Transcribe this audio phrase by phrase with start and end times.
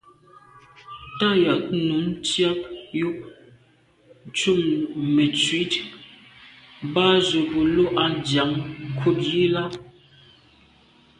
[1.17, 2.59] Tà yag num ntsiag
[2.99, 3.17] yub
[4.27, 4.59] ntùm
[5.15, 5.73] metsit
[6.93, 8.51] ba’ ze bo lo’ a ndian
[8.89, 9.63] nkut yi là.